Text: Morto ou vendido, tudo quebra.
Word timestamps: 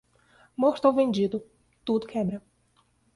Morto 0.57 0.85
ou 0.87 0.95
vendido, 0.95 1.45
tudo 1.85 2.07
quebra. 2.07 2.41